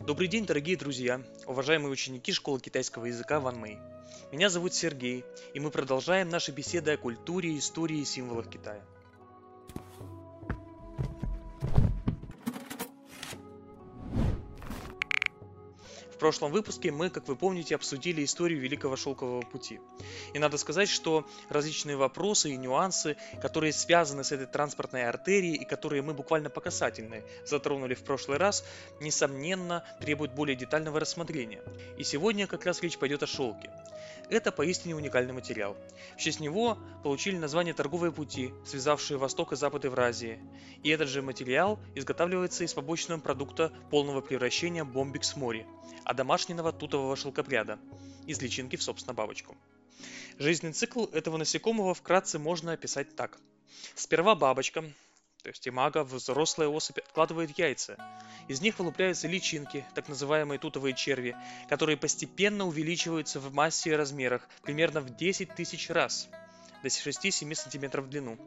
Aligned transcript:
Добрый 0.00 0.28
день, 0.28 0.44
дорогие 0.44 0.76
друзья, 0.76 1.22
уважаемые 1.46 1.90
ученики 1.90 2.30
школы 2.30 2.60
китайского 2.60 3.06
языка 3.06 3.40
Ван 3.40 3.56
Мэй. 3.56 3.78
Меня 4.30 4.50
зовут 4.50 4.74
Сергей, 4.74 5.24
и 5.54 5.58
мы 5.58 5.70
продолжаем 5.70 6.28
наши 6.28 6.52
беседы 6.52 6.92
о 6.92 6.98
культуре, 6.98 7.56
истории 7.56 8.00
и 8.00 8.04
символах 8.04 8.50
Китая. 8.50 8.82
В 16.16 16.18
прошлом 16.18 16.50
выпуске 16.50 16.90
мы, 16.90 17.10
как 17.10 17.28
вы 17.28 17.36
помните, 17.36 17.74
обсудили 17.74 18.24
историю 18.24 18.58
Великого 18.58 18.96
Шелкового 18.96 19.42
Пути. 19.42 19.80
И 20.32 20.38
надо 20.38 20.56
сказать, 20.56 20.88
что 20.88 21.26
различные 21.50 21.98
вопросы 21.98 22.52
и 22.52 22.56
нюансы, 22.56 23.18
которые 23.42 23.74
связаны 23.74 24.24
с 24.24 24.32
этой 24.32 24.46
транспортной 24.46 25.04
артерией 25.04 25.56
и 25.56 25.66
которые 25.66 26.00
мы 26.00 26.14
буквально 26.14 26.48
по 26.48 26.62
касательной 26.62 27.22
затронули 27.44 27.92
в 27.92 28.02
прошлый 28.02 28.38
раз, 28.38 28.64
несомненно, 28.98 29.84
требуют 30.00 30.32
более 30.32 30.56
детального 30.56 31.00
рассмотрения. 31.00 31.62
И 31.98 32.02
сегодня 32.02 32.46
как 32.46 32.64
раз 32.64 32.80
речь 32.80 32.96
пойдет 32.96 33.22
о 33.22 33.26
шелке. 33.26 33.68
Это 34.28 34.50
поистине 34.50 34.96
уникальный 34.96 35.32
материал. 35.32 35.76
В 36.16 36.20
честь 36.20 36.40
него 36.40 36.78
получили 37.04 37.36
название 37.38 37.74
торговые 37.74 38.10
пути, 38.10 38.52
связавшие 38.64 39.18
Восток 39.18 39.52
и 39.52 39.56
Запад 39.56 39.84
Евразии. 39.84 40.40
И 40.82 40.90
этот 40.90 41.08
же 41.08 41.22
материал 41.22 41.78
изготавливается 41.94 42.64
из 42.64 42.74
побочного 42.74 43.20
продукта 43.20 43.72
полного 43.90 44.20
превращения 44.20 44.84
бомбикс 44.84 45.36
мори, 45.36 45.64
а 46.04 46.12
домашнего 46.12 46.72
тутового 46.72 47.14
шелкопряда, 47.14 47.78
из 48.26 48.42
личинки 48.42 48.74
в 48.74 48.82
собственно 48.82 49.14
бабочку. 49.14 49.56
Жизненный 50.38 50.74
цикл 50.74 51.04
этого 51.12 51.36
насекомого 51.36 51.94
вкратце 51.94 52.40
можно 52.40 52.72
описать 52.72 53.14
так. 53.14 53.38
Сперва 53.94 54.34
бабочка, 54.34 54.84
то 55.46 55.50
есть 55.50 55.68
имага, 55.68 56.02
взрослая 56.02 56.66
особь 56.66 56.98
откладывает 56.98 57.56
яйца. 57.56 57.96
Из 58.48 58.60
них 58.60 58.80
вылупляются 58.80 59.28
личинки, 59.28 59.86
так 59.94 60.08
называемые 60.08 60.58
тутовые 60.58 60.92
черви, 60.92 61.36
которые 61.68 61.96
постепенно 61.96 62.66
увеличиваются 62.66 63.38
в 63.38 63.54
массе 63.54 63.90
и 63.90 63.92
размерах 63.92 64.48
примерно 64.62 65.00
в 65.00 65.14
10 65.14 65.54
тысяч 65.54 65.88
раз 65.88 66.28
до 66.82 66.88
6-7 66.88 67.54
см 67.54 68.00
в 68.00 68.10
длину, 68.10 68.38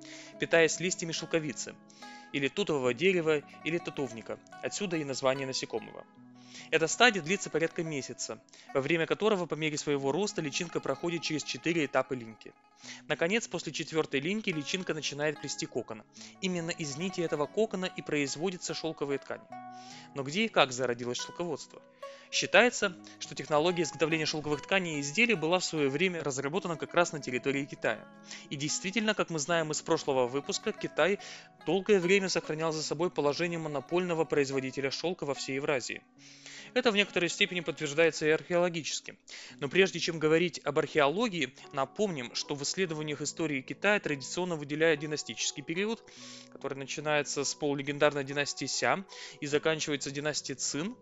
питаясь 0.42 0.82
листьями 0.82 1.14
шелковицы, 1.14 1.74
или 2.34 2.50
тутового 2.50 2.94
дерева, 2.94 3.44
или 3.64 3.78
тутовника, 3.78 4.38
отсюда 4.62 4.98
и 4.98 5.06
название 5.06 5.48
насекомого. 5.48 6.04
Эта 6.70 6.88
стадия 6.88 7.22
длится 7.22 7.50
порядка 7.50 7.82
месяца, 7.82 8.42
во 8.74 8.82
время 8.82 9.06
которого 9.06 9.46
по 9.46 9.56
мере 9.56 9.78
своего 9.78 10.12
роста 10.12 10.42
личинка 10.42 10.82
проходит 10.82 11.22
через 11.22 11.46
4 11.46 11.86
этапа 11.86 12.12
линьки. 12.12 12.52
Наконец, 13.08 13.48
после 13.48 13.72
четвертой 13.72 14.20
линьки 14.20 14.50
личинка 14.50 14.94
начинает 14.94 15.40
плести 15.40 15.66
кокон. 15.66 16.04
Именно 16.42 16.72
из 16.72 16.98
нити 16.98 17.22
этого 17.22 17.46
кокона 17.46 17.86
и 17.86 18.02
производятся 18.02 18.74
шелковые 18.74 19.20
ткани. 19.20 19.44
Но 20.16 20.24
где 20.24 20.46
и 20.46 20.50
как 20.50 20.72
зародилось 20.72 21.18
шелководство? 21.18 21.82
Считается, 22.32 22.96
что 23.20 23.34
технология 23.34 23.84
изготовления 23.84 24.28
шелковых 24.28 24.62
тканей 24.62 24.98
и 24.98 25.02
изделий 25.02 25.34
была 25.34 25.58
в 25.58 25.66
свое 25.66 25.90
время 25.90 26.24
разработана 26.24 26.76
как 26.76 26.94
раз 26.94 27.12
на 27.12 27.20
территории 27.20 27.66
Китая. 27.66 28.08
И 28.52 28.56
действительно, 28.56 29.16
как 29.16 29.32
мы 29.32 29.40
знаем 29.40 29.72
из 29.72 29.82
прошлого 29.82 30.28
выпуска, 30.28 30.72
Китай 30.72 31.20
долгое 31.66 32.00
время 32.00 32.30
сохранял 32.30 32.72
за 32.72 32.84
собой 32.84 33.10
положение 33.10 33.58
монопольного 33.58 34.26
производителя 34.26 34.92
шелка 34.92 35.26
во 35.26 35.34
всей 35.34 35.56
Евразии. 35.56 36.04
Это 36.74 36.92
в 36.92 36.96
некоторой 36.96 37.30
степени 37.30 37.62
подтверждается 37.62 38.26
и 38.26 38.30
археологически. 38.30 39.18
Но 39.60 39.70
прежде 39.70 40.00
чем 40.00 40.20
говорить 40.20 40.60
об 40.64 40.80
археологии, 40.80 41.54
напомним, 41.74 42.34
что 42.36 42.56
в 42.56 42.64
исследованиях 42.64 43.22
истории 43.22 43.62
Китая 43.62 44.00
традиционно 44.00 44.56
выделяют 44.56 45.00
династический 45.00 45.64
период, 45.64 46.04
который 46.52 46.78
начинается 46.78 47.44
с 47.44 47.56
полулегендарной 47.56 48.24
династии 48.24 48.66
Ся 48.66 49.04
и 49.40 49.48
заканчивается 49.48 50.12
династией 50.12 50.58
Цин, 50.58 50.96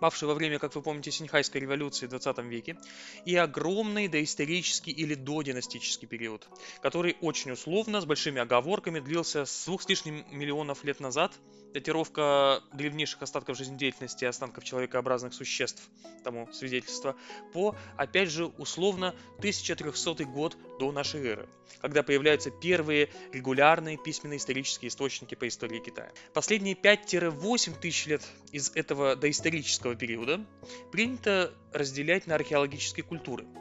павший 0.00 0.26
во 0.26 0.34
время, 0.34 0.58
как 0.58 0.74
вы 0.74 0.82
помните, 0.82 1.10
Синьхайской 1.10 1.60
революции 1.60 2.06
в 2.06 2.10
20 2.10 2.38
веке, 2.38 2.76
и 3.24 3.36
огромный 3.36 4.08
доисторический 4.08 4.92
или 4.92 5.14
додинастический 5.14 6.08
период, 6.08 6.48
который 6.82 7.16
очень 7.20 7.52
условно, 7.52 8.00
с 8.00 8.06
большими 8.06 8.40
оговорками, 8.40 8.98
длился 8.98 9.44
с 9.44 9.64
двух 9.66 9.82
с 9.82 9.88
лишним 9.88 10.24
миллионов 10.30 10.84
лет 10.84 11.00
назад– 11.00 11.32
датировка 11.72 12.62
древнейших 12.72 13.22
остатков 13.22 13.56
жизнедеятельности 13.56 14.24
и 14.24 14.26
останков 14.26 14.64
человекообразных 14.64 15.34
существ, 15.34 15.82
тому 16.24 16.48
свидетельство, 16.52 17.16
по, 17.52 17.74
опять 17.96 18.30
же, 18.30 18.46
условно 18.46 19.14
1300 19.38 20.24
год 20.24 20.56
до 20.78 20.92
нашей 20.92 21.26
эры, 21.26 21.48
когда 21.80 22.02
появляются 22.02 22.50
первые 22.50 23.08
регулярные 23.32 23.96
письменные 23.96 24.38
исторические 24.38 24.88
источники 24.88 25.34
по 25.34 25.46
истории 25.48 25.80
Китая. 25.80 26.12
Последние 26.34 26.74
5-8 26.74 27.80
тысяч 27.80 28.06
лет 28.06 28.22
из 28.52 28.70
этого 28.74 29.16
доисторического 29.16 29.94
периода 29.94 30.44
принято 30.92 31.52
разделять 31.72 32.26
на 32.26 32.34
археологические 32.34 33.04
культуры– 33.04 33.46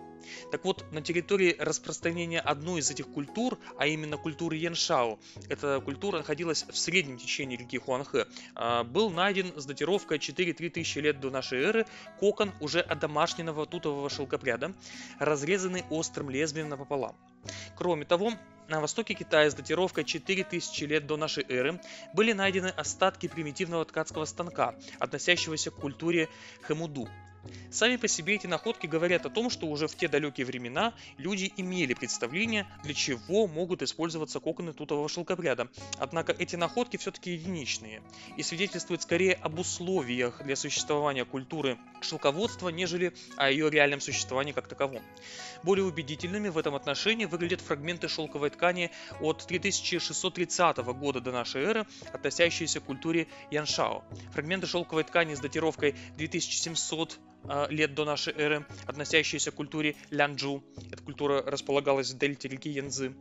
так 0.51 0.63
вот, 0.65 0.85
на 0.91 1.01
территории 1.01 1.55
распространения 1.59 2.39
одной 2.39 2.81
из 2.81 2.89
этих 2.91 3.07
культур, 3.07 3.57
а 3.77 3.87
именно 3.87 4.17
культуры 4.17 4.55
Яншао, 4.57 5.19
эта 5.49 5.79
культура 5.81 6.17
находилась 6.17 6.65
в 6.69 6.77
среднем 6.77 7.17
течении 7.17 7.57
реки 7.57 7.77
Хуанхэ, 7.77 8.27
а, 8.55 8.83
был 8.83 9.09
найден 9.09 9.53
с 9.59 9.65
датировкой 9.65 10.17
4-3 10.17 10.69
тысячи 10.69 10.99
лет 10.99 11.19
до 11.19 11.29
нашей 11.29 11.61
эры 11.61 11.85
кокон 12.19 12.51
уже 12.59 12.81
одомашненного 12.81 13.65
тутового 13.65 14.09
шелкопряда, 14.09 14.73
разрезанный 15.19 15.83
острым 15.89 16.29
лезвием 16.29 16.69
напополам. 16.69 17.15
Кроме 17.75 18.05
того, 18.05 18.33
на 18.67 18.81
востоке 18.81 19.15
Китая 19.15 19.49
с 19.49 19.55
датировкой 19.55 20.03
4000 20.03 20.83
лет 20.83 21.07
до 21.07 21.17
нашей 21.17 21.43
эры 21.49 21.81
были 22.13 22.33
найдены 22.33 22.67
остатки 22.67 23.27
примитивного 23.27 23.83
ткацкого 23.85 24.25
станка, 24.25 24.75
относящегося 24.99 25.71
к 25.71 25.75
культуре 25.75 26.29
Хэмуду. 26.61 27.09
Сами 27.71 27.97
по 27.97 28.07
себе 28.07 28.35
эти 28.35 28.47
находки 28.47 28.87
говорят 28.87 29.25
о 29.25 29.29
том, 29.29 29.49
что 29.49 29.67
уже 29.67 29.87
в 29.87 29.95
те 29.95 30.07
далекие 30.07 30.45
времена 30.45 30.93
люди 31.17 31.53
имели 31.55 31.93
представление, 31.93 32.67
для 32.83 32.93
чего 32.93 33.47
могут 33.47 33.81
использоваться 33.81 34.39
коконы 34.39 34.73
тутового 34.73 35.07
шелкопряда. 35.07 35.69
Однако 35.97 36.31
эти 36.31 36.55
находки 36.55 36.97
все-таки 36.97 37.31
единичные 37.31 38.01
и 38.37 38.43
свидетельствуют 38.43 39.03
скорее 39.03 39.33
об 39.35 39.59
условиях 39.59 40.43
для 40.43 40.55
существования 40.55 41.25
культуры 41.25 41.77
шелководства, 42.01 42.69
нежели 42.69 43.13
о 43.37 43.49
ее 43.51 43.69
реальном 43.69 44.01
существовании 44.01 44.51
как 44.51 44.67
таковом. 44.67 45.03
Более 45.63 45.85
убедительными 45.85 46.49
в 46.49 46.57
этом 46.57 46.75
отношении 46.75 47.25
выглядят 47.25 47.61
фрагменты 47.61 48.07
шелковой 48.07 48.49
ткани 48.49 48.91
от 49.19 49.45
3630 49.45 50.77
года 50.77 51.21
до 51.21 51.31
нашей 51.31 51.63
эры, 51.63 51.87
относящиеся 52.11 52.79
к 52.79 52.85
культуре 52.85 53.27
Яншао. 53.51 54.03
Фрагменты 54.31 54.67
шелковой 54.67 55.03
ткани 55.03 55.35
с 55.35 55.39
датировкой 55.39 55.95
2700 56.17 57.13
а, 57.13 57.28
лет 57.69 57.93
до 57.93 58.05
нашей 58.05 58.33
эры, 58.33 58.65
относящиеся 58.85 59.51
к 59.51 59.55
культуре 59.55 59.95
Лянджу. 60.09 60.63
Эта 60.91 61.01
культура 61.03 61.41
располагалась 61.41 62.11
в 62.11 62.17
дельте 62.17 62.47
реки 62.47 62.69
Янзы. 62.69 63.15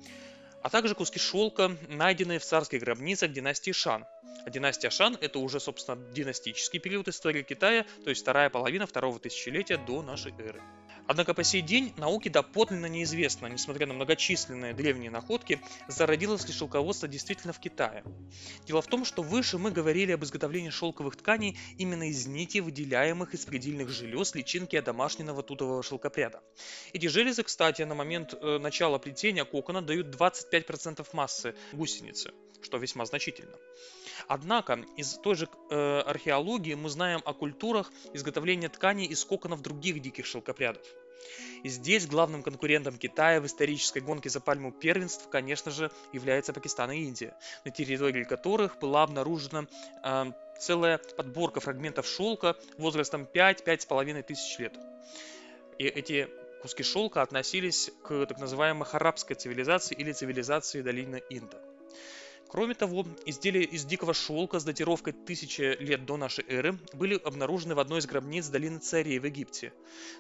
А 0.63 0.71
также 0.71 0.95
куски 0.95 1.19
шелка, 1.19 1.77
найденные 1.89 2.39
в 2.39 2.45
царских 2.45 2.81
гробницах 2.81 3.33
династии 3.33 3.73
Шан. 3.73 4.05
А 4.45 4.51
династия 4.51 4.91
Шан– 4.91 5.17
это 5.21 5.39
уже, 5.39 5.61
собственно, 5.61 5.97
династический 6.13 6.81
период 6.81 7.09
истории 7.09 7.43
Китая, 7.43 7.87
то 8.03 8.11
есть 8.11 8.23
вторая 8.23 8.51
половина 8.51 8.87
второго 8.87 9.19
тысячелетия 9.19 9.77
до 9.77 10.03
нашей 10.03 10.33
эры. 10.33 10.61
Однако 11.09 11.33
по 11.33 11.43
сей 11.43 11.63
день 11.63 11.95
науке 11.97 12.29
доподлинно 12.29 12.85
неизвестно, 12.85 13.47
несмотря 13.47 13.87
на 13.87 13.95
многочисленные 13.95 14.75
древние 14.75 15.11
находки, 15.11 15.59
зародилось 15.89 16.47
ли 16.47 16.53
шелководство 16.53 17.09
действительно 17.09 17.55
в 17.55 17.61
Китае. 17.61 18.05
Дело 18.67 18.83
в 18.83 18.87
том, 18.89 19.07
что 19.07 19.23
выше 19.23 19.57
мы 19.57 19.71
говорили 19.71 20.13
об 20.13 20.23
изготовлении 20.23 20.69
шелковых 20.69 21.17
тканей 21.17 21.57
именно 21.79 22.11
из 22.11 22.27
нити, 22.27 22.59
выделяемых 22.59 23.33
из 23.33 23.47
предельных 23.47 23.89
желез 23.89 24.35
личинки 24.35 24.77
одомашненного 24.77 25.43
тутового 25.43 25.83
шелкопряда. 25.83 26.43
Эти 26.93 27.07
железы, 27.07 27.43
кстати, 27.43 27.81
на 27.83 27.95
момент 27.95 28.35
э, 28.35 28.59
начала 28.59 28.99
плетения 28.99 29.47
кокона 29.47 29.81
дают 29.81 30.15
25% 30.15 31.07
массы 31.15 31.55
гусеницы, 31.73 32.33
что 32.61 32.77
весьма 32.77 33.07
значительно. 33.07 33.57
Однако 34.27 34.85
из 34.99 35.15
той 35.15 35.37
же 35.37 35.49
э, 35.71 36.01
археологии 36.01 36.75
мы 36.75 36.91
знаем 36.91 37.23
о 37.25 37.33
культурах 37.33 37.91
изготовления 38.13 38.69
тканей 38.69 39.07
из 39.07 39.25
коконов 39.25 39.63
других 39.63 40.03
диких 40.03 40.27
шелкопрядов. 40.27 40.83
И 41.63 41.69
здесь 41.69 42.07
главным 42.07 42.43
конкурентом 42.43 42.97
Китая 42.97 43.41
в 43.41 43.47
исторической 43.47 44.01
гонке 44.01 44.29
за 44.29 44.41
пальму 44.41 44.73
первенств, 44.73 45.29
конечно 45.29 45.71
же, 45.71 45.91
является 46.13 46.53
Пакистан 46.53 46.93
и 46.93 47.01
Индия, 47.01 47.35
на 47.65 47.71
территории 47.71 48.25
которых 48.25 48.79
была 48.79 49.03
обнаружена 49.03 49.67
э, 50.05 50.33
целая 50.61 50.99
подборка 51.17 51.61
фрагментов 51.61 52.07
шелка 52.07 52.57
возрастом 52.77 53.27
5-5,5 53.33 54.23
тысяч 54.23 54.59
лет. 54.59 54.75
И 55.79 55.85
эти 55.85 56.29
куски 56.63 56.83
шелка 56.83 57.23
относились 57.23 57.91
к 58.03 58.27
так 58.27 58.39
называемой 58.39 58.87
арабской 58.91 59.35
цивилизации 59.35 59.95
или 59.95 60.13
цивилизации 60.13 60.83
долины 60.83 61.23
Инда. 61.31 61.61
Кроме 62.49 62.75
того, 62.75 63.07
изделия 63.27 63.63
из 63.63 63.85
дикого 63.85 64.15
шелка 64.15 64.59
с 64.59 64.65
датировкой 64.65 65.13
тысячи 65.13 65.77
лет 65.81 66.07
до 66.07 66.17
нашей 66.17 66.45
эры 66.49 66.79
были 66.95 67.15
обнаружены 67.15 67.75
в 67.75 67.79
одной 67.79 68.01
из 68.01 68.07
гробниц 68.07 68.49
долины 68.49 68.79
Царей 68.79 69.19
в 69.19 69.27
Египте. 69.27 69.75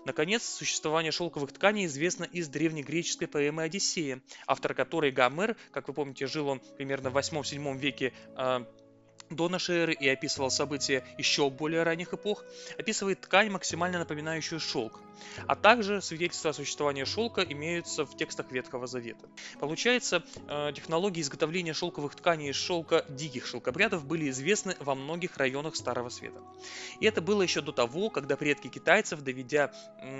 Наконец, 0.04 0.44
существование 0.44 1.10
шелковых 1.10 1.52
тканей 1.52 1.86
известно 1.86 2.24
из 2.24 2.48
древнегреческой 2.48 3.28
поэмы 3.28 3.62
«Одиссея», 3.62 4.20
автор 4.46 4.74
которой 4.74 5.10
Гомер, 5.10 5.56
как 5.70 5.88
вы 5.88 5.94
помните, 5.94 6.26
жил 6.26 6.48
он 6.48 6.60
примерно 6.76 7.08
в 7.08 7.16
8-7 7.16 7.78
веке 7.78 8.12
э, 8.36 8.64
до 9.30 9.48
нашей 9.48 9.76
эры 9.76 9.92
и 9.92 10.08
описывал 10.08 10.50
события 10.50 11.04
еще 11.18 11.50
более 11.50 11.82
ранних 11.82 12.14
эпох, 12.14 12.44
описывает 12.78 13.20
ткань, 13.20 13.50
максимально 13.50 13.98
напоминающую 13.98 14.60
шелк. 14.60 15.00
А 15.46 15.56
также 15.56 16.00
свидетельства 16.00 16.50
о 16.50 16.54
существовании 16.54 17.04
шелка 17.04 17.42
имеются 17.42 18.04
в 18.04 18.16
текстах 18.16 18.50
Ветхого 18.52 18.86
Завета. 18.86 19.26
Получается, 19.58 20.22
э, 20.48 20.72
технологии 20.74 21.20
изготовления 21.20 21.72
шелковых 21.72 22.14
тканей 22.14 22.50
из 22.50 22.56
шелка 22.56 23.04
диких 23.08 23.46
шелкопрядов 23.46 24.04
были 24.04 24.30
известны 24.30 24.76
во 24.78 24.94
многих 24.94 25.36
районах 25.36 25.76
Старого 25.76 26.08
Света. 26.08 26.40
И 27.00 27.06
это 27.06 27.20
было 27.20 27.42
еще 27.42 27.60
до 27.60 27.72
того, 27.72 28.10
когда 28.10 28.36
предки 28.36 28.68
китайцев, 28.68 29.22
доведя 29.22 29.72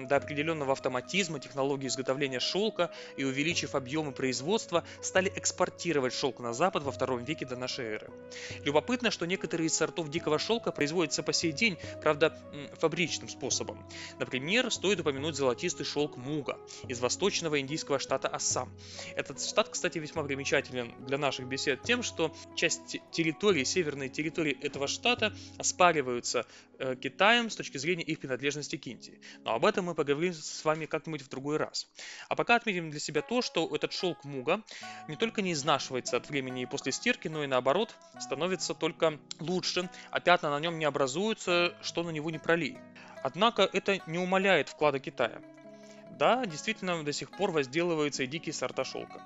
до 0.04 0.16
определенного 0.16 0.72
автоматизма 0.72 1.38
технологии 1.38 1.86
изготовления 1.86 2.40
шелка 2.40 2.90
и 3.16 3.24
увеличив 3.24 3.74
объемы 3.74 4.12
производства, 4.12 4.84
стали 5.00 5.32
экспортировать 5.34 6.12
шелк 6.12 6.40
на 6.40 6.52
Запад 6.52 6.82
во 6.82 6.92
втором 6.92 7.24
веке 7.24 7.46
до 7.46 7.56
нашей 7.56 7.84
эры. 7.84 8.10
Любопытно, 8.64 8.97
что 9.10 9.26
некоторые 9.26 9.68
из 9.68 9.74
сортов 9.74 10.10
дикого 10.10 10.38
шелка 10.38 10.72
производятся 10.72 11.22
по 11.22 11.32
сей 11.32 11.52
день, 11.52 11.78
правда, 12.02 12.38
фабричным 12.78 13.28
способом. 13.28 13.84
Например, 14.18 14.70
стоит 14.70 15.00
упомянуть 15.00 15.36
золотистый 15.36 15.86
шелк 15.86 16.16
Муга 16.16 16.58
из 16.88 17.00
восточного 17.00 17.60
индийского 17.60 17.98
штата 17.98 18.28
Ассам. 18.28 18.70
Этот 19.16 19.42
штат, 19.42 19.68
кстати, 19.68 19.98
весьма 19.98 20.22
примечателен 20.22 20.94
для 21.06 21.18
наших 21.18 21.46
бесед 21.46 21.82
тем, 21.82 22.02
что 22.02 22.34
часть 22.54 22.96
территории, 23.10 23.64
северной 23.64 24.08
территории 24.08 24.58
этого 24.60 24.86
штата 24.88 25.32
оспариваются 25.58 26.46
э, 26.78 26.96
Китаем 26.96 27.50
с 27.50 27.56
точки 27.56 27.78
зрения 27.78 28.02
их 28.02 28.20
принадлежности 28.20 28.76
к 28.76 28.86
Индии. 28.86 29.20
Но 29.44 29.54
об 29.54 29.64
этом 29.64 29.86
мы 29.86 29.94
поговорим 29.94 30.32
с 30.32 30.64
вами 30.64 30.86
как-нибудь 30.86 31.22
в 31.22 31.28
другой 31.28 31.56
раз. 31.56 31.88
А 32.28 32.36
пока 32.36 32.56
отметим 32.56 32.90
для 32.90 33.00
себя 33.00 33.22
то, 33.22 33.42
что 33.42 33.68
этот 33.74 33.92
шелк 33.92 34.24
Муга 34.24 34.62
не 35.08 35.16
только 35.16 35.42
не 35.42 35.52
изнашивается 35.52 36.16
от 36.16 36.28
времени 36.28 36.62
и 36.62 36.66
после 36.66 36.92
стирки, 36.92 37.28
но 37.28 37.44
и 37.44 37.46
наоборот 37.46 37.94
становится 38.20 38.74
только 38.74 38.87
лучше, 39.40 39.88
а 40.10 40.20
пятна 40.20 40.50
на 40.50 40.60
нем 40.60 40.78
не 40.78 40.84
образуются, 40.84 41.74
что 41.82 42.02
на 42.02 42.10
него 42.10 42.30
не 42.30 42.38
пролей. 42.38 42.78
Однако 43.22 43.68
это 43.72 44.00
не 44.06 44.18
умаляет 44.18 44.68
вклада 44.68 44.98
Китая. 44.98 45.40
Да, 46.10 46.44
действительно, 46.46 47.04
до 47.04 47.12
сих 47.12 47.30
пор 47.30 47.50
возделываются 47.52 48.22
и 48.24 48.26
дикие 48.26 48.52
сорта 48.52 48.84
шелка. 48.84 49.22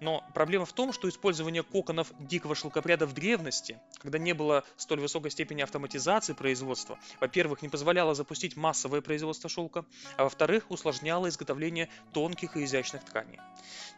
Но 0.00 0.24
проблема 0.34 0.64
в 0.64 0.72
том, 0.72 0.92
что 0.92 1.08
использование 1.08 1.62
коконов 1.62 2.12
дикого 2.18 2.54
шелкопряда 2.54 3.06
в 3.06 3.12
древности, 3.12 3.78
когда 3.98 4.18
не 4.18 4.32
было 4.32 4.64
столь 4.76 5.00
высокой 5.00 5.30
степени 5.30 5.60
автоматизации 5.60 6.32
производства, 6.32 6.98
во-первых, 7.20 7.60
не 7.60 7.68
позволяло 7.68 8.14
запустить 8.14 8.56
массовое 8.56 9.02
производство 9.02 9.50
шелка, 9.50 9.84
а 10.16 10.24
во-вторых, 10.24 10.70
усложняло 10.70 11.28
изготовление 11.28 11.90
тонких 12.12 12.56
и 12.56 12.64
изящных 12.64 13.04
тканей. 13.04 13.38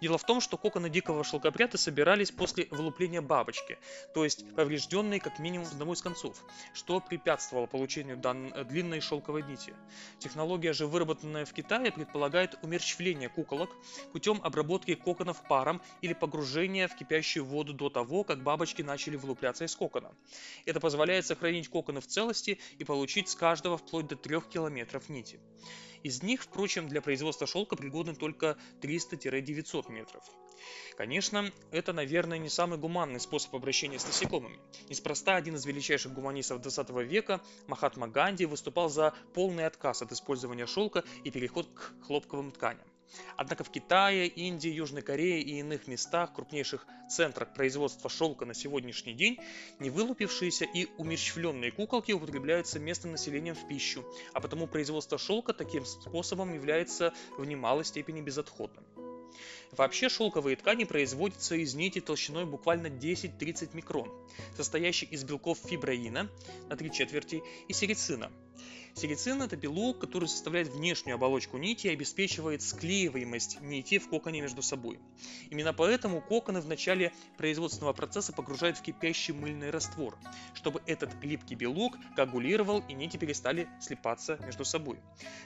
Дело 0.00 0.19
в 0.19 0.25
том, 0.25 0.40
что 0.40 0.56
коконы 0.56 0.90
дикого 0.90 1.23
шелкопряда 1.23 1.78
собирались 1.78 2.32
после 2.32 2.67
вылупления 2.70 3.20
бабочки, 3.20 3.78
то 4.14 4.25
есть 4.25 4.44
поврежденные 4.56 5.20
как 5.20 5.38
минимум 5.38 5.69
одному 5.69 5.93
из 5.93 6.02
концов, 6.02 6.43
что 6.75 7.00
препятствовало 7.00 7.67
получению 7.67 8.17
дан... 8.17 8.52
длинной 8.69 9.00
шелковой 9.00 9.43
нити. 9.43 9.75
Технология 10.19 10.73
же, 10.73 10.88
выработанная 10.88 11.44
в 11.44 11.52
Китае, 11.52 11.93
предполагает 12.22 12.56
умерщвление 12.62 13.28
куколок 13.28 13.70
путем 14.12 14.40
обработки 14.44 14.94
коконов 14.94 15.42
паром 15.48 15.82
или 16.02 16.12
погружения 16.12 16.86
в 16.86 16.94
кипящую 16.94 17.44
воду 17.44 17.72
до 17.72 17.90
того, 17.90 18.22
как 18.22 18.44
бабочки 18.44 18.80
начали 18.80 19.16
вылупляться 19.16 19.64
из 19.64 19.74
кокона. 19.74 20.14
Это 20.64 20.78
позволяет 20.78 21.26
сохранить 21.26 21.69
коконы 21.69 22.00
в 22.00 22.06
целости 22.06 22.60
и 22.78 22.84
получить 22.84 23.28
с 23.28 23.34
каждого 23.34 23.76
вплоть 23.76 24.06
до 24.06 24.14
3 24.14 24.40
километров 24.52 25.08
нити. 25.08 25.40
Из 26.02 26.22
них, 26.22 26.43
впрочем, 26.43 26.88
для 26.88 27.00
производства 27.00 27.46
шелка 27.46 27.76
пригодны 27.76 28.14
только 28.14 28.56
300-900 28.81 29.90
метров. 29.93 30.25
Конечно, 30.96 31.50
это, 31.70 31.93
наверное, 31.93 32.38
не 32.38 32.49
самый 32.49 32.78
гуманный 32.78 33.20
способ 33.20 33.54
обращения 33.54 33.99
с 33.99 34.06
насекомыми. 34.06 34.58
Неспроста 34.88 35.37
один 35.37 35.56
из 35.56 35.64
величайших 35.64 36.12
гуманистов 36.12 36.60
20 36.60 36.90
века, 37.08 37.40
Махатма 37.66 38.08
Ганди, 38.08 38.46
выступал 38.46 38.88
за 38.88 39.14
полный 39.34 39.66
отказ 39.66 40.02
от 40.02 40.12
использования 40.12 40.66
шелка 40.66 41.04
и 41.25 41.31
переход 41.31 41.69
к 41.75 41.94
хлопковым 42.04 42.52
тканям. 42.52 42.91
Однако 43.37 43.64
в 43.64 43.70
Китае, 43.70 44.26
Индии, 44.26 44.70
Южной 44.70 45.03
Корее 45.03 45.41
и 45.43 45.59
иных 45.59 45.87
местах, 45.87 46.32
крупнейших 46.35 46.87
центрах 47.11 47.53
производства 47.55 48.09
шелка 48.09 48.44
на 48.44 48.55
сегодняшний 48.55 49.14
день, 49.14 49.38
невылупившиеся 49.79 50.64
и 50.64 50.88
умерщвленные 50.99 51.73
куколки 51.73 52.12
употребляются 52.12 52.79
местным 52.79 53.12
населением 53.12 53.55
в 53.55 53.69
пищу, 53.69 54.05
а 54.32 54.41
потому 54.41 54.67
производство 54.67 55.19
шелка 55.19 55.53
таким 55.53 55.85
способом 55.85 56.55
является 56.55 57.12
в 57.37 57.44
немалой 57.44 57.85
степени 57.85 58.20
безотходным. 58.20 58.85
Вообще 59.73 60.11
шелковые 60.11 60.56
ткани 60.56 60.85
производятся 60.85 61.55
из 61.55 61.75
нити 61.75 62.00
толщиной 62.00 62.44
буквально 62.44 62.88
10-30 62.88 63.70
микрон, 63.73 64.11
состоящей 64.55 65.06
из 65.06 65.25
белков 65.25 65.59
фиброина 65.64 66.29
на 66.69 66.76
3 66.76 66.93
четверти 66.93 67.43
и 67.69 67.73
серицина 67.73 68.31
Серицин– 68.94 69.40
это 69.42 69.56
белок, 69.56 69.98
который 69.98 70.28
составляет 70.28 70.68
внешнюю 70.68 71.14
оболочку 71.14 71.56
нити 71.56 71.86
и 71.86 71.92
обеспечивает 71.92 72.62
склеиваемость 72.62 73.60
нити 73.62 73.98
в 73.98 74.08
коконе 74.08 74.42
между 74.42 74.60
собой. 74.62 75.00
Именно 75.50 75.72
поэтому 75.72 76.20
коконы 76.20 76.60
в 76.60 76.68
начале 76.68 77.12
производственного 77.38 77.94
процесса 77.94 78.32
погружают 78.32 78.76
в 78.76 78.82
кипящий 78.82 79.32
мыльный 79.32 79.70
раствор, 79.70 80.18
чтобы 80.54 80.82
этот 80.86 81.10
липкий 81.24 81.56
белок 81.56 81.96
коагулировал 82.14 82.80
и 82.86 82.92
нити 82.92 83.16
перестали 83.16 83.66
слипаться 83.80 84.38
между 84.44 84.64
собой. 84.64 84.98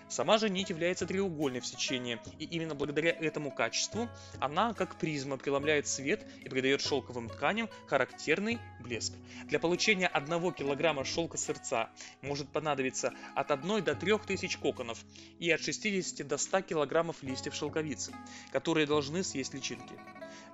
Сама 0.09 0.39
же 0.39 0.51
нить 0.51 0.71
является 0.71 1.07
треугольной 1.07 1.61
в 1.61 1.67
сечении, 1.67 2.19
и 2.39 2.45
именно 2.45 2.75
благодаря 2.75 3.11
этому 3.11 3.53
качеству 3.53 4.09
она, 4.41 4.75
как 4.75 4.97
призма, 4.97 5.39
преломляет 5.39 5.87
свет 5.87 6.27
и 6.45 6.49
придает 6.49 6.81
шелковым 6.81 7.29
тканям 7.29 7.69
характерный 7.87 8.59
блеск. 8.81 9.15
Для 9.45 9.61
получения 9.61 10.09
1 10.09 10.53
кг 10.53 11.05
шелка 11.05 11.39
сердца 11.39 11.91
может 12.23 12.49
понадобиться 12.49 13.13
от 13.37 13.51
1 13.51 13.85
до 13.85 13.95
3 13.95 14.19
тысяч 14.27 14.57
коконов 14.57 15.05
и 15.39 15.51
от 15.51 15.61
60 15.61 16.27
до 16.27 16.39
100 16.39 16.63
килограммов 16.63 17.23
листьев 17.23 17.55
шелковицы, 17.55 18.13
которые 18.51 18.87
должны 18.87 19.23
съесть 19.23 19.53
личинки. 19.53 19.95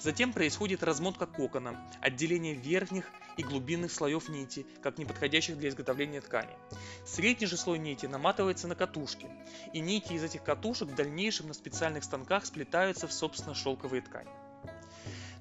Затем 0.00 0.32
происходит 0.32 0.82
размотка 0.82 1.26
кокона, 1.26 1.81
отделение 2.00 2.55
верхних 2.55 3.08
и 3.37 3.44
глубинных 3.44 3.93
слоев 3.93 4.29
нити, 4.29 4.67
как 4.82 4.99
неподходящих 4.99 5.56
для 5.56 5.69
изготовления 5.69 6.20
ткани. 6.20 6.55
Средний 7.06 7.46
же 7.46 7.56
слой 7.56 7.79
нити 7.79 8.06
наматывается 8.06 8.67
на 8.67 8.75
катушки, 8.75 9.31
и 9.73 9.78
нити 9.78 10.14
из 10.14 10.25
этих 10.25 10.43
катушек 10.43 10.88
в 10.88 10.94
дальнейшем 10.96 11.46
на 11.49 11.55
специальных 11.55 12.02
станках 12.02 12.44
сплетаются 12.44 13.06
в 13.06 13.12
собственно 13.12 13.55
шелковые 13.55 14.02
ткани. 14.02 14.31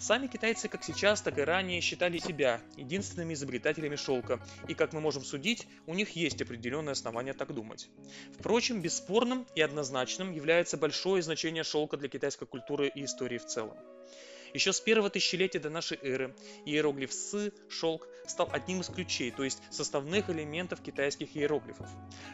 Сами 0.01 0.25
китайцы 0.25 0.67
как 0.67 0.83
сейчас, 0.83 1.21
так 1.21 1.37
и 1.37 1.41
ранее 1.41 1.79
считали 1.79 2.17
себя 2.17 2.59
единственными 2.75 3.35
изобретателями 3.35 3.95
шелка, 3.95 4.39
и 4.67 4.73
как 4.73 4.93
мы 4.93 4.99
можем 4.99 5.23
судить, 5.23 5.67
у 5.85 5.93
них 5.93 6.15
есть 6.15 6.41
определенные 6.41 6.93
основания 6.93 7.33
так 7.33 7.53
думать. 7.53 7.87
Впрочем, 8.33 8.81
бесспорным 8.81 9.45
и 9.53 9.61
однозначным 9.61 10.31
является 10.31 10.75
большое 10.75 11.21
значение 11.21 11.63
шелка 11.63 11.97
для 11.97 12.09
китайской 12.09 12.47
культуры 12.47 12.87
и 12.87 13.05
истории 13.05 13.37
в 13.37 13.45
целом. 13.45 13.77
Еще 14.53 14.73
с 14.73 14.81
первого 14.81 15.09
тысячелетия 15.09 15.59
до 15.59 15.69
нашей 15.69 15.97
эры 16.01 16.35
иероглиф 16.65 17.13
«сы»– 17.13 17.53
шелк 17.69 18.07
стал 18.27 18.49
одним 18.51 18.81
из 18.81 18.87
ключей, 18.87 19.31
то 19.31 19.43
есть 19.43 19.61
составных 19.71 20.29
элементов 20.29 20.81
китайских 20.81 21.35
иероглифов. 21.35 21.87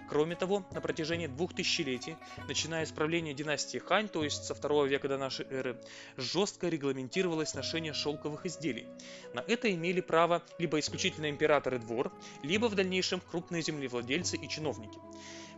Кроме 0.10 0.36
того, 0.36 0.66
на 0.72 0.82
протяжении 0.82 1.28
двух 1.28 1.54
тысячелетий, 1.54 2.16
начиная 2.48 2.86
с 2.86 2.92
правления 2.92 3.34
династии 3.34 3.78
Хань, 3.78 4.10
то 4.10 4.24
есть 4.24 4.46
со 4.46 4.56
второго 4.56 4.86
века 4.86 5.08
до 5.08 5.18
нашей 5.18 5.46
эры, 5.48 5.82
жестко 6.18 6.70
регламентировалось 6.70 7.54
ношение 7.54 7.94
шелковых 7.94 8.46
изделий. 8.46 8.88
На 9.34 9.40
это 9.40 9.72
имели 9.72 10.02
право 10.02 10.44
либо 10.58 10.80
исключительно 10.80 11.30
император 11.30 11.76
и 11.76 11.80
двор, 11.80 12.12
либо 12.44 12.66
в 12.68 12.76
дальнейшем 12.76 13.22
крупные 13.22 13.62
землевладельцы 13.62 14.38
и 14.38 14.50
чиновники. 14.50 15.00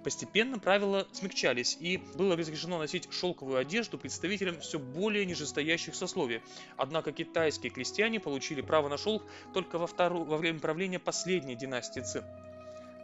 Постепенно 0.03 0.59
правила 0.59 1.07
смягчались, 1.11 1.77
и 1.79 1.97
было 2.15 2.37
разрешено 2.37 2.77
носить 2.77 3.11
шелковую 3.11 3.57
одежду 3.57 3.97
представителям 3.97 4.59
все 4.61 4.79
более 4.79 5.25
нижестоящих 5.25 5.95
сословий. 5.95 6.41
Однако 6.77 7.11
китайские 7.11 7.71
крестьяне 7.71 8.19
получили 8.19 8.61
право 8.61 8.87
на 8.87 8.97
шелк 8.97 9.23
только 9.53 9.77
во, 9.77 9.87
втору, 9.87 10.23
во 10.23 10.37
время 10.37 10.59
правления 10.59 10.99
последней 10.99 11.55
династии 11.55 12.01
Цин 12.01 12.23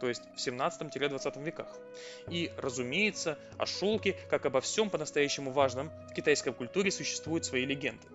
то 0.00 0.08
есть 0.08 0.22
в 0.34 0.46
17-20 0.46 1.42
веках. 1.42 1.68
И, 2.28 2.52
разумеется, 2.58 3.38
о 3.56 3.66
шелке, 3.66 4.14
как 4.28 4.44
обо 4.46 4.60
всем 4.60 4.90
по-настоящему 4.90 5.50
важном, 5.50 5.90
в 6.10 6.14
китайской 6.14 6.52
культуре 6.52 6.90
существуют 6.90 7.44
свои 7.44 7.64
легенды. 7.64 8.06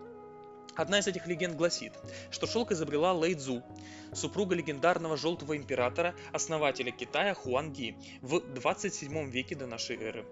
Одна 0.75 0.99
из 0.99 1.07
этих 1.07 1.27
легенд 1.27 1.55
гласит, 1.55 1.93
что 2.29 2.47
шелк 2.47 2.71
изобрела 2.71 3.13
Лэй 3.13 3.33
Цзу, 3.33 3.61
супруга 4.13 4.55
легендарного 4.55 5.17
желтого 5.17 5.57
императора, 5.57 6.15
основателя 6.31 6.91
Китая 6.91 7.33
Хуан 7.33 7.71
Ди 7.73 7.95
в 8.21 8.39
27 8.39 9.29
веке 9.29 9.55
до 9.55 9.67
нашей 9.67 9.97
эры. 9.97 10.25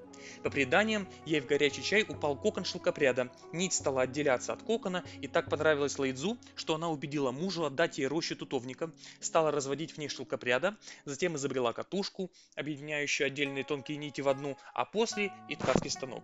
По 0.43 0.49
преданиям, 0.49 1.07
ей 1.25 1.39
в 1.39 1.45
горячий 1.45 1.83
чай 1.83 2.05
упал 2.07 2.35
кокон 2.35 2.65
шелкопряда, 2.65 3.31
нить 3.53 3.73
стала 3.73 4.01
отделяться 4.01 4.53
от 4.53 4.63
кокона, 4.63 5.03
и 5.21 5.27
так 5.27 5.49
понравилась 5.49 5.97
Лэйдзу, 5.97 6.37
что 6.55 6.75
она 6.75 6.89
убедила 6.89 7.31
мужа 7.31 7.67
отдать 7.67 7.97
ей 7.97 8.07
рощу 8.07 8.35
тутовника, 8.35 8.91
стала 9.19 9.51
разводить 9.51 9.93
в 9.93 9.97
ней 9.97 10.09
шелкопряда, 10.09 10.75
затем 11.05 11.35
изобрела 11.35 11.73
катушку, 11.73 12.31
объединяющую 12.55 13.27
отдельные 13.27 13.63
тонкие 13.63 13.97
нити 13.97 14.21
в 14.21 14.29
одну, 14.29 14.57
а 14.73 14.85
после 14.85 15.31
и 15.47 15.55
ткацкий 15.55 15.89
станок. 15.89 16.23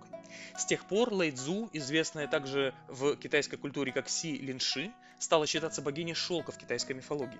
С 0.58 0.66
тех 0.66 0.86
пор 0.86 1.14
Лэйдзу, 1.14 1.70
известная 1.74 2.28
также 2.28 2.74
в 2.88 3.16
китайской 3.16 3.58
культуре 3.58 3.92
как 3.92 4.10
Си 4.10 4.38
Линши, 4.38 4.92
стала 5.20 5.48
считаться 5.48 5.82
богиней 5.82 6.14
шелка 6.14 6.52
в 6.52 6.58
китайской 6.58 6.94
мифологии. 6.94 7.40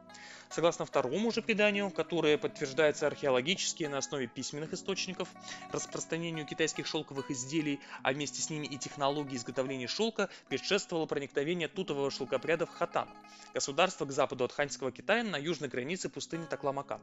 Согласно 0.51 0.85
второму 0.85 1.31
же 1.31 1.41
преданию, 1.41 1.89
которое 1.91 2.37
подтверждается 2.37 3.07
археологически 3.07 3.85
на 3.85 3.99
основе 3.99 4.27
письменных 4.27 4.73
источников, 4.73 5.29
распространению 5.71 6.45
китайских 6.45 6.87
шелковых 6.87 7.31
изделий, 7.31 7.79
а 8.03 8.11
вместе 8.11 8.41
с 8.41 8.49
ними 8.49 8.67
и 8.67 8.77
технологии 8.77 9.37
изготовления 9.37 9.87
шелка, 9.87 10.29
предшествовало 10.49 11.05
проникновение 11.05 11.69
тутового 11.69 12.11
шелкопряда 12.11 12.65
в 12.65 12.69
Хатан, 12.69 13.07
государство 13.53 14.05
к 14.05 14.11
западу 14.11 14.43
от 14.43 14.51
Ханьского 14.51 14.91
Китая 14.91 15.23
на 15.23 15.37
южной 15.37 15.69
границе 15.69 16.09
пустыни 16.09 16.43
Такламакан. 16.43 16.99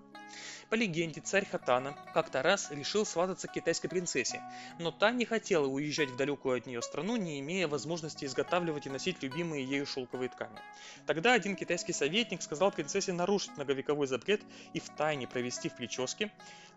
По 0.69 0.75
легенде, 0.75 1.23
царь 1.23 1.47
Хатана 1.51 1.97
как-то 2.13 2.43
раз 2.43 2.71
решил 2.71 3.07
свататься 3.07 3.49
к 3.49 3.53
китайской 3.53 3.89
принцессе, 3.89 4.43
но 4.79 4.91
та 4.91 5.11
не 5.11 5.25
хотела 5.25 5.67
уезжать 5.67 6.11
в 6.11 6.17
далекую 6.17 6.59
от 6.59 6.67
нее 6.67 6.83
страну, 6.83 7.17
не 7.17 7.41
имея 7.41 7.67
возможности 7.67 8.27
изготавливать 8.27 8.87
и 8.87 8.91
носить 8.91 9.23
любимые 9.23 9.65
ею 9.65 9.87
шелковые 9.87 10.29
ткани. 10.29 10.59
Тогда 11.07 11.33
один 11.33 11.57
китайский 11.57 11.95
советник 11.95 12.43
сказал 12.43 12.71
принцессе 12.71 12.98
нарушить 13.07 13.57
многовековой 13.57 14.07
запрет 14.07 14.43
и 14.75 14.81
в 14.81 14.89
тайне 14.91 15.27
провести 15.27 15.69
в 15.69 15.77
прическе 15.77 16.33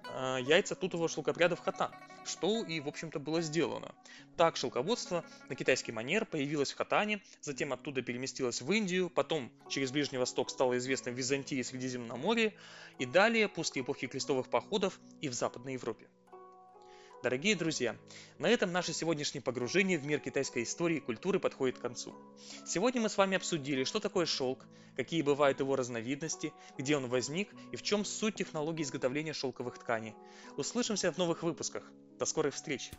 э, 0.07 0.37
яйца 0.41 0.75
тутового 0.75 1.09
шелкопряда 1.09 1.55
в 1.55 1.59
Хатан, 1.59 1.91
что 2.25 2.63
и, 2.63 2.79
в 2.79 2.87
общем-то, 2.87 3.19
было 3.19 3.41
сделано. 3.41 3.93
Так 4.37 4.55
шелководство 4.55 5.25
на 5.49 5.55
китайский 5.55 5.91
манер 5.91 6.25
появилось 6.25 6.71
в 6.71 6.77
Хатане, 6.77 7.21
затем 7.41 7.73
оттуда 7.73 8.01
переместилось 8.01 8.61
в 8.61 8.71
Индию, 8.71 9.09
потом 9.09 9.51
через 9.69 9.91
Ближний 9.91 10.17
Восток 10.17 10.49
стало 10.49 10.77
известно 10.77 11.11
в 11.11 11.15
Византии 11.15 11.57
и 11.57 11.63
Средиземноморье, 11.63 12.53
и 12.99 13.05
далее, 13.05 13.47
после 13.47 13.81
эпохи 13.81 14.07
крестовых 14.07 14.49
походов, 14.49 14.99
и 15.21 15.29
в 15.29 15.33
Западной 15.33 15.73
Европе. 15.73 16.07
Дорогие 17.23 17.55
друзья, 17.55 17.95
на 18.39 18.47
этом 18.47 18.71
наше 18.71 18.93
сегодняшнее 18.93 19.43
погружение 19.43 19.99
в 19.99 20.05
мир 20.07 20.19
китайской 20.19 20.63
истории 20.63 20.97
и 20.97 21.01
культуры 21.01 21.39
подходит 21.39 21.77
к 21.77 21.81
концу. 21.81 22.15
Сегодня 22.65 22.99
мы 22.99 23.09
с 23.09 23.17
вами 23.17 23.37
обсудили, 23.37 23.83
что 23.83 23.99
такое 23.99 24.25
шелк, 24.25 24.65
какие 24.95 25.21
бывают 25.21 25.59
его 25.59 25.75
разновидности, 25.75 26.51
где 26.79 26.97
он 26.97 27.07
возник 27.07 27.49
и 27.71 27.75
в 27.75 27.83
чем 27.83 28.05
суть 28.05 28.35
технологии 28.35 28.81
изготовления 28.81 29.33
шелковых 29.33 29.77
тканей. 29.77 30.15
Услышимся 30.57 31.11
в 31.11 31.19
новых 31.19 31.43
выпусках. 31.43 31.83
До 32.17 32.25
скорых 32.25 32.55
встреч! 32.55 32.89